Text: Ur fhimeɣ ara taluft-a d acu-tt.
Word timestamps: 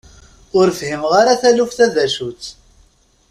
Ur 0.57 0.67
fhimeɣ 0.79 1.11
ara 1.21 1.39
taluft-a 1.41 1.87
d 1.93 1.95
acu-tt. 2.05 2.45